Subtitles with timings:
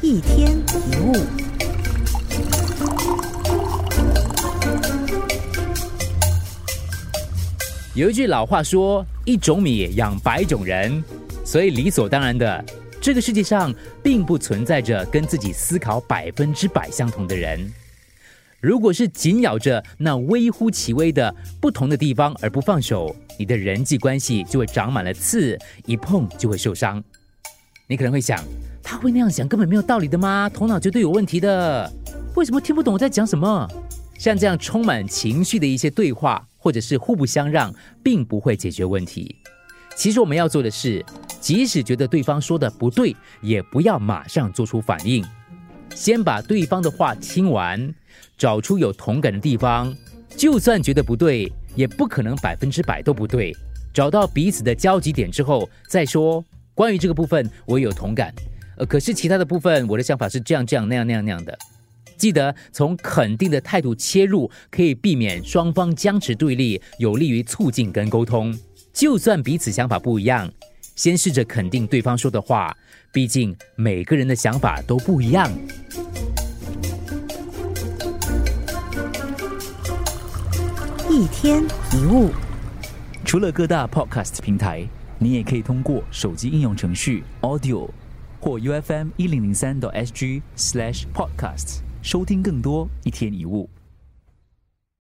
[0.00, 1.12] 一天一物。
[7.96, 11.02] 有一句老话说：“一种米养百种人”，
[11.44, 12.64] 所以理所当然的，
[13.00, 17.58] 这个世界上并不存在着跟自己思考百分之百相同的人。
[18.60, 27.02] 如果是紧咬着那微乎其微的不同的地方而不放手，你的人际关系就会长满了刺，一碰就会受伤。
[27.90, 28.38] 你可能会想，
[28.82, 30.48] 他会那样想根本没有道理的吗？
[30.52, 31.90] 头脑绝对有问题的。
[32.36, 33.66] 为什么听不懂我在讲什么？
[34.18, 36.44] 像这样充满情绪的一些对话。
[36.60, 37.72] 或者是互不相让，
[38.02, 39.34] 并不会解决问题。
[39.94, 41.02] 其实我们要做的是，
[41.40, 45.24] 即使觉得对方说的不对，也不要马上做出反应，
[45.94, 47.94] 先把对方的话听完，
[48.36, 49.94] 找出有同感的地方。
[50.36, 53.56] 就算觉得不对，也不可能百分之百都不对。
[53.94, 56.44] 找到彼此的交集点之后，再说
[56.78, 58.32] 关于这个部分，我有同感。
[58.76, 61.58] 呃，可是其他的部分，我的想法是这样这样那样那样那样的。
[62.16, 68.56] 记得从肯定的态度切入，可以避免双方僵持对立，有利于促进跟沟通。
[68.92, 70.48] 就算彼此想法不一样，
[70.94, 72.72] 先试着肯定对方说的话，
[73.12, 75.50] 毕竟每个人的想法都不一样。
[81.10, 81.60] 一天
[81.92, 82.30] 一物，
[83.24, 84.88] 除了各大 podcast 平台，
[85.20, 87.88] 你也可以通过手机应用程序 Audio
[88.40, 91.80] 或 U F M 一零零三 SG slash podcasts。
[92.02, 93.68] 收听更多一天一物。